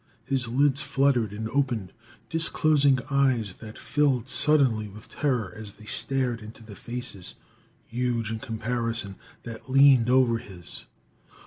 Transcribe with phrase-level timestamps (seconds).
[0.25, 1.93] His lids fluttered and opened,
[2.27, 7.35] disclosing eyes that filled suddenly with terror as they stared into the faces,
[7.85, 10.85] huge in comparison, that leaned over his.